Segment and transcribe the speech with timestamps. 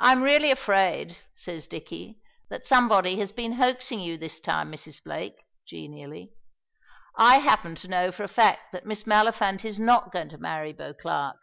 [0.00, 5.00] "I'm really afraid," says Dicky, "that somebody has been hoaxing you this time, Mrs.
[5.00, 6.32] Blake;" genially.
[7.14, 10.72] "I happen to know for a fact that Miss Maliphant is not going to marry
[10.72, 11.36] Beauclerk."